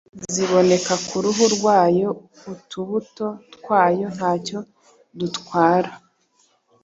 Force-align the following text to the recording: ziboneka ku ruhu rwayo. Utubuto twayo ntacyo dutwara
ziboneka 0.33 0.93
ku 1.07 1.15
ruhu 1.23 1.43
rwayo. 1.55 2.09
Utubuto 2.53 3.27
twayo 3.55 4.05
ntacyo 4.15 4.59
dutwara 5.19 5.91